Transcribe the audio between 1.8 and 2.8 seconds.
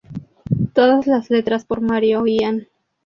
Mario Ian